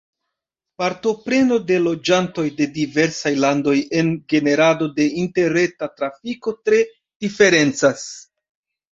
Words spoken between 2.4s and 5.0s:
de diversaj landoj en generado